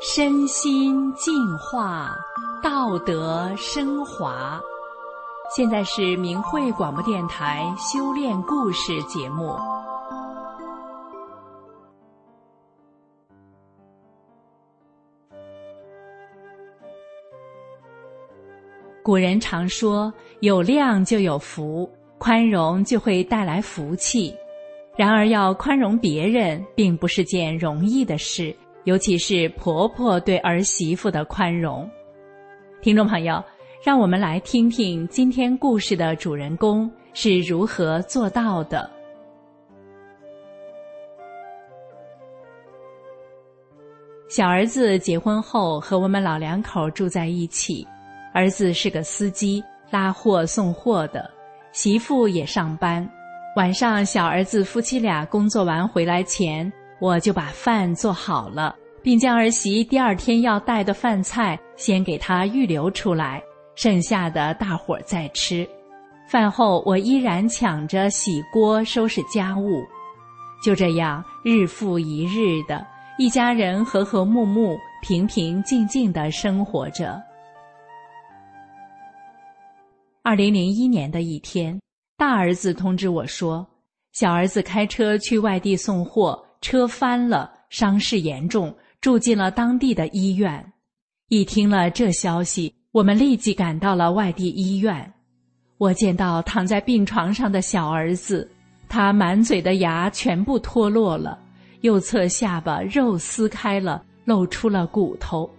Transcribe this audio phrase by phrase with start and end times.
[0.00, 2.14] 身心净化，
[2.62, 4.60] 道德升华。
[5.54, 9.56] 现在是明慧广播电台修炼故事节目。
[19.02, 24.34] 古人常说：“有量就有福，宽容就会带来福气。”
[24.96, 28.54] 然而，要宽容别人，并不是件容易的事，
[28.84, 31.90] 尤其是婆婆对儿媳妇的宽容。
[32.80, 33.42] 听众朋友，
[33.82, 38.88] 让我们来听听今天故事的主人公是如何做到的。
[44.28, 47.86] 小儿子结婚后，和我们老两口住在一起。
[48.32, 51.20] 儿子是个司机，拉货送货的；
[51.72, 53.08] 媳妇也上班。
[53.56, 63.40] 晚上，小儿子夫妻俩工作完回来前，我就把饭做好了，并将儿媳第二天要带的饭菜先给他预留出来，
[63.76, 65.64] 剩下的大伙儿再吃。
[66.26, 69.84] 饭后，我依然抢着洗锅、收拾家务。
[70.64, 72.84] 就这样，日复一日的，
[73.18, 77.22] 一家人和和睦睦、平平静静的生活着。
[80.24, 81.78] 二零零一年的一天，
[82.16, 83.66] 大儿子通知我说，
[84.12, 90.72] 小儿子开车去外地送货，车翻了，伤势严重，住进了当地的医院。
[91.28, 95.12] 一听了这消息，我们立即赶到了外地医院。
[95.76, 98.48] 我见到躺在病床上的小儿子，
[98.88, 101.36] 他满嘴的牙全部脱落了，
[101.80, 105.50] 右侧下巴肉撕开了，露出了骨头，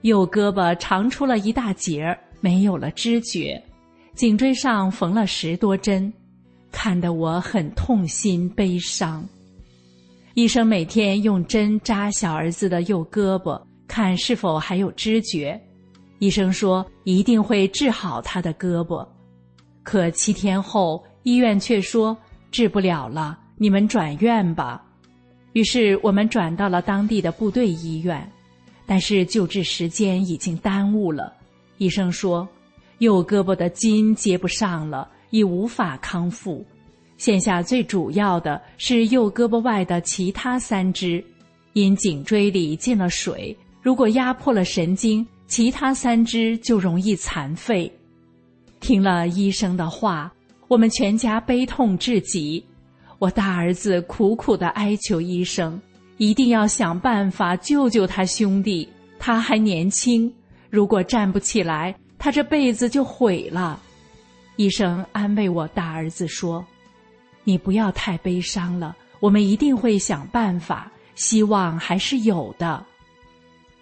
[0.00, 3.62] 右胳膊长出了一大截儿，没有了知觉。
[4.18, 6.12] 颈椎上缝了十多针，
[6.72, 9.24] 看得我很痛心悲伤。
[10.34, 15.56] 医生每天用针扎小儿子的右胳膊，看是否还有知觉。
[16.18, 19.06] 医生说一定会治好他的胳膊，
[19.84, 22.16] 可七天后医院却说
[22.50, 24.84] 治不了了，你们转院吧。
[25.52, 28.28] 于是我们转到了当地的部队医院，
[28.84, 31.32] 但是救治时间已经耽误了。
[31.76, 32.48] 医生说。
[32.98, 36.64] 右胳膊的筋接不上了，已无法康复。
[37.16, 41.24] 现下最主要的是右胳膊外的其他三肢，
[41.72, 47.90] 因颈椎里进了水，如果压迫了神经，其他三肢就容易残废。
[48.80, 50.32] 听了医生的话，
[50.68, 52.64] 我们全家悲痛至极。
[53.18, 55.80] 我大儿子苦苦的哀求医生，
[56.18, 58.88] 一定要想办法救救他兄弟，
[59.18, 60.32] 他还年轻，
[60.70, 61.92] 如果站不起来。
[62.18, 63.80] 他这辈子就毁了。
[64.56, 66.66] 医生安慰我大儿子说
[67.44, 72.84] ：“你不要太悲伤了，我们一定会想办法，希望还是有的。”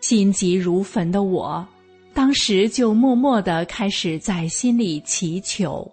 [0.00, 1.66] 心急如焚的我，
[2.12, 5.90] 当时就默默的开始在心里祈求。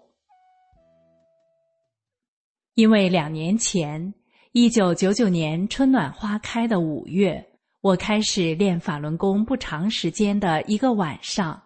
[2.73, 4.13] 因为两年前，
[4.51, 7.41] 一九九九年春暖花开的五月，
[7.81, 11.61] 我开始练法轮功不长时间的一个晚上。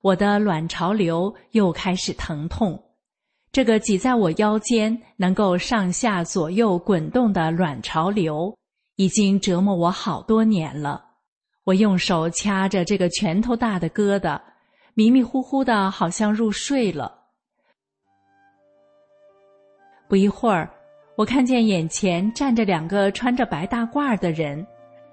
[0.00, 2.80] 我的卵巢瘤又开始疼痛，
[3.50, 8.56] 这个挤在我腰间、能够上下左右滚动的卵巢瘤，
[8.94, 11.04] 已经折磨我好多年了。
[11.64, 14.40] 我用手掐着这个拳头大的疙瘩，
[14.94, 17.12] 迷迷糊糊的，好像入睡了。
[20.08, 20.70] 不一会儿，
[21.16, 24.64] 我看见眼前站着两个穿着白大褂的人，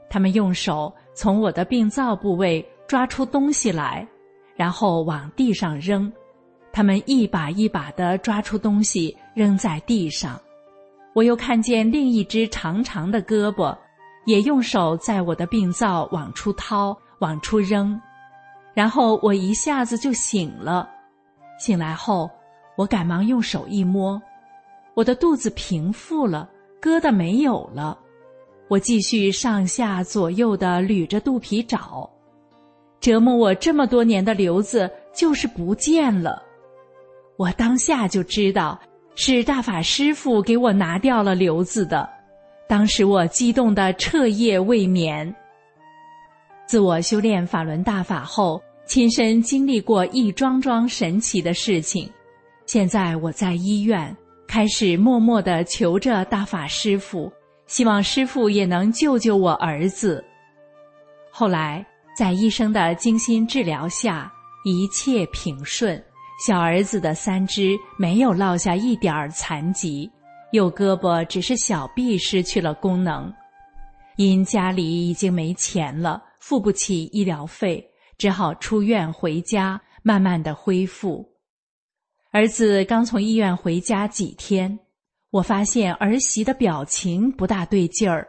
[0.10, 4.08] 他们用手从我的病灶部位抓出东西来。
[4.56, 6.12] 然后往地上扔，
[6.72, 10.40] 他们一把一把的抓出东西扔在地上。
[11.14, 13.78] 我又看见另一只长长的胳膊，
[14.26, 18.00] 也用手在我的病灶往出掏、往出扔。
[18.74, 20.90] 然后我一下子就醒了。
[21.58, 22.30] 醒来后，
[22.76, 24.22] 我赶忙用手一摸，
[24.94, 26.50] 我的肚子平复了，
[26.82, 27.98] 疙瘩没有了。
[28.68, 32.10] 我继续上下左右的捋着肚皮找。
[33.06, 36.42] 折磨我这么多年的瘤子就是不见了，
[37.38, 38.82] 我当下就知道
[39.14, 42.10] 是大法师父给我拿掉了瘤子的。
[42.68, 45.32] 当时我激动的彻夜未眠。
[46.66, 52.10] 自我修炼法轮大法后，亲身经历过一桩桩神奇的事情。
[52.66, 54.18] 现在我在医院，
[54.48, 57.32] 开始默默的求着大法师父，
[57.68, 60.26] 希望师父也能救救我儿子。
[61.30, 61.86] 后来。
[62.16, 64.32] 在医生的精心治疗下，
[64.64, 66.02] 一切平顺。
[66.46, 70.10] 小儿子的三肢没有落下一点儿残疾，
[70.52, 73.32] 右胳膊只是小臂失去了功能。
[74.16, 77.86] 因家里已经没钱了，付不起医疗费，
[78.18, 81.26] 只好出院回家，慢慢的恢复。
[82.32, 84.80] 儿子刚从医院回家几天，
[85.32, 88.28] 我发现儿媳的表情不大对劲儿。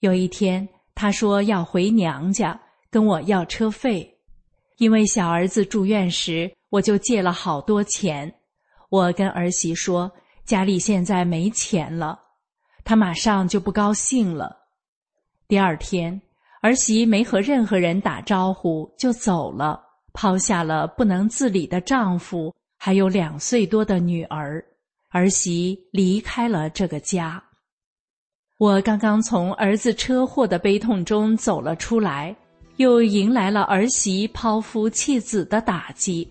[0.00, 2.60] 有一天，她说要回娘家，
[2.90, 4.18] 跟我要车费。
[4.78, 8.32] 因为小儿子住院时，我就借了好多钱。
[8.90, 10.10] 我跟儿媳说
[10.44, 12.20] 家里现在没钱了，
[12.84, 14.54] 她马上就不高兴了。
[15.48, 16.20] 第二天，
[16.60, 19.80] 儿媳没和任何人打招呼就走了，
[20.12, 24.62] 抛下了不能自理的丈夫，还有两岁多的女儿。
[25.10, 27.42] 儿媳离开了这个家。
[28.58, 32.36] 我刚刚从儿子车祸的悲痛中走了出来。
[32.76, 36.28] 又迎来了儿媳抛夫弃子的打击，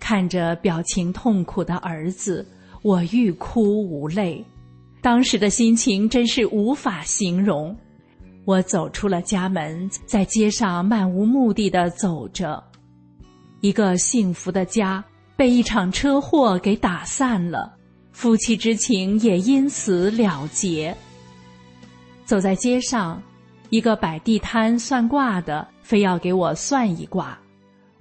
[0.00, 2.44] 看着表情痛苦的儿子，
[2.82, 4.44] 我欲哭无泪。
[5.00, 7.76] 当时的心情真是无法形容。
[8.44, 12.60] 我走出了家门，在街上漫无目的的走着。
[13.60, 15.04] 一个幸福的家
[15.36, 17.72] 被一场车祸给打散了，
[18.10, 20.92] 夫妻之情也因此了结。
[22.24, 23.22] 走在街上。
[23.72, 27.38] 一个摆地摊算卦的，非要给我算一卦，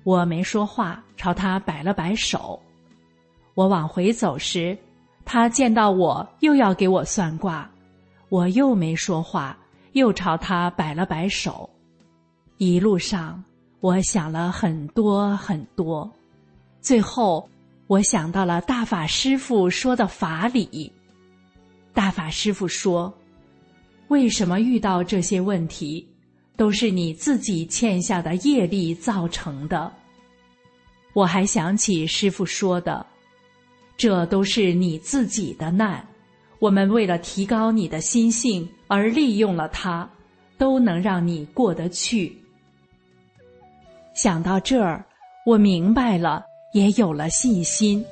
[0.03, 2.61] 我没说话，朝他摆了摆手。
[3.53, 4.77] 我往回走时，
[5.23, 7.71] 他见到我又要给我算卦，
[8.27, 9.57] 我又没说话，
[9.93, 11.69] 又朝他摆了摆手。
[12.57, 13.41] 一路上，
[13.79, 16.11] 我想了很多很多，
[16.81, 17.47] 最后
[17.87, 20.91] 我想到了大法师父说的法理。
[21.93, 23.13] 大法师父说。
[24.11, 26.05] 为什么遇到这些问题，
[26.57, 29.89] 都是你自己欠下的业力造成的？
[31.13, 33.05] 我还想起师傅说的，
[33.95, 36.05] 这都是你自己的难。
[36.59, 40.07] 我们为了提高你的心性而利用了它，
[40.57, 42.37] 都能让你过得去。
[44.13, 45.05] 想到这儿，
[45.45, 46.43] 我明白了，
[46.73, 48.05] 也有了信心。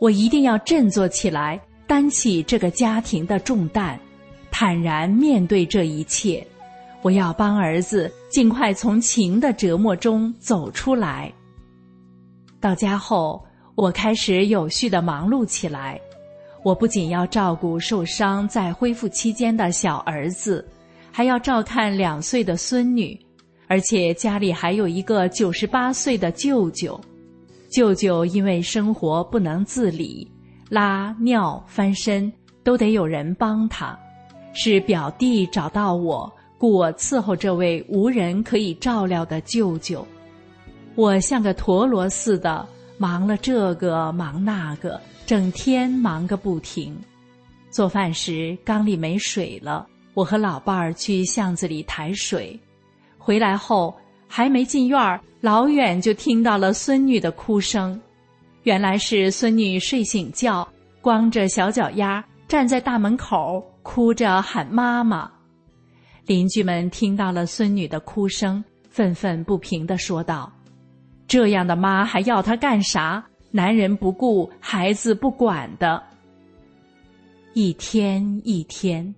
[0.00, 3.98] 我一定要振作起来，担起这个家庭的重担。
[4.62, 6.46] 坦然面对这一切，
[7.00, 11.32] 我要帮儿子尽快从情的折磨中走出来。
[12.60, 13.42] 到家后，
[13.74, 15.98] 我开始有序的忙碌起来。
[16.62, 20.68] 我不仅要照顾受伤在恢复期间的小儿子，
[21.10, 23.18] 还要照看两岁的孙女，
[23.66, 27.00] 而且家里还有一个九十八岁的舅舅。
[27.70, 30.30] 舅舅因为生活不能自理，
[30.68, 32.30] 拉尿翻身
[32.62, 33.98] 都得有人帮他。
[34.52, 40.06] 是表弟找到我，雇我伺候这位无人可以照料的舅舅。
[40.96, 42.66] 我像个陀螺似的，
[42.98, 46.96] 忙了这个忙那个，整天忙个不停。
[47.70, 52.58] 做饭时缸里没水了，我和老伴儿去巷子里抬水。
[53.16, 53.94] 回来后
[54.26, 57.98] 还没进院儿，老远就听到了孙女的哭声。
[58.64, 60.66] 原来是孙女睡醒觉，
[61.00, 63.64] 光着小脚丫站在大门口。
[63.82, 65.30] 哭着喊妈妈，
[66.26, 70.52] 邻居们听到了孙女的哭声，愤愤不平的说道
[71.26, 73.24] ：“这样的妈还要她干啥？
[73.52, 76.02] 男人不顾，孩子不管的。”
[77.54, 79.14] 一天一天，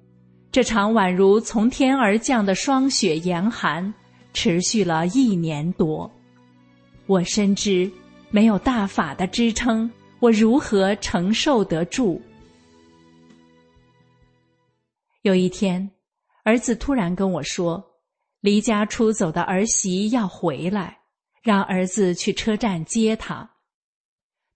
[0.53, 3.93] 这场宛如从天而降的霜雪严寒，
[4.33, 6.09] 持续了一年多。
[7.07, 7.91] 我深知，
[8.31, 9.91] 没有大法的支撑，
[10.21, 12.23] 我如何承受得住？
[15.23, 15.89] 有一天，
[16.43, 17.83] 儿子突然跟我说
[18.43, 20.99] ：“离家出走的儿媳要回来，
[21.45, 23.49] 让儿子去车站接她。”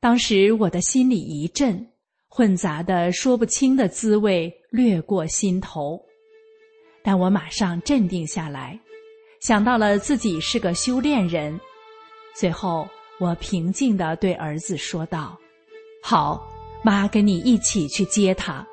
[0.00, 1.86] 当时我的心里一震，
[2.26, 6.04] 混杂的说不清的滋味掠过心头。
[7.00, 8.76] 但我马上镇定下来，
[9.40, 11.60] 想到了自己是个修炼人，
[12.34, 12.88] 随后
[13.20, 15.38] 我平静的对儿子说道
[16.02, 16.44] ：“好，
[16.82, 18.66] 妈跟你一起去接他。”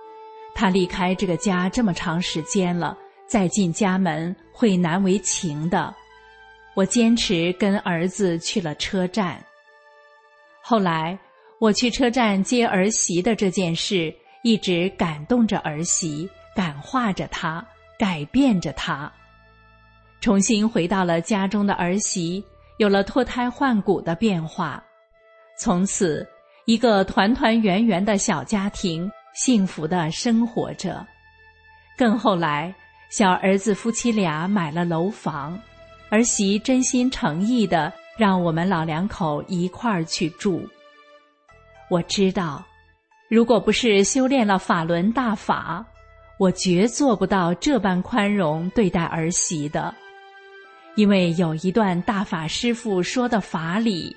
[0.55, 5.93] 他离开这个家这么长时间了，再进家门会难为情的。
[6.75, 9.43] 我坚持跟儿子去了车站。
[10.61, 11.17] 后来
[11.59, 17.65] 我去车站接儿媳的这件事，一直感动着儿媳，感化着她，
[17.97, 19.11] 改变着她。
[20.21, 22.43] 重新回到了家中的儿媳，
[22.77, 24.83] 有了脱胎换骨的变化。
[25.57, 26.25] 从此，
[26.65, 29.11] 一个团团圆圆的小家庭。
[29.33, 31.05] 幸福的生活着，
[31.97, 32.73] 更后来，
[33.09, 35.59] 小儿子夫妻俩买了楼房，
[36.09, 40.67] 儿媳真心诚意的让我们老两口一块儿去住。
[41.89, 42.63] 我知道，
[43.29, 45.83] 如果不是修炼了法轮大法，
[46.39, 49.93] 我绝做不到这般宽容对待儿媳的，
[50.95, 54.15] 因为有一段大法师父说的法理，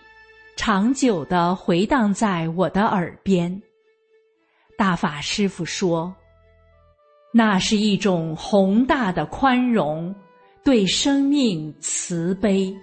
[0.57, 3.63] 长久的回荡在我的耳边。
[4.77, 6.15] 大法师父说，
[7.33, 10.15] 那是一种宏大的宽容，
[10.65, 12.75] 对生命慈悲，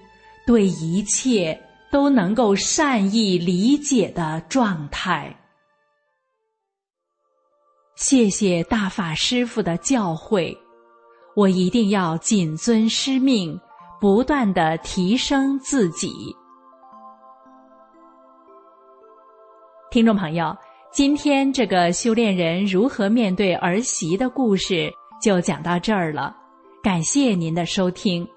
[0.48, 1.60] 对一切
[1.92, 5.36] 都能够善意理解的状态。
[7.96, 10.58] 谢谢大法师父的教诲，
[11.36, 13.60] 我一定要谨遵师命，
[14.02, 16.12] 不断的提升自己。
[19.92, 20.58] 听众朋友，
[20.94, 26.36] 今天这个修炼人如何面对儿媳的故事就讲到这儿了，
[26.84, 28.28] 感谢您的收听。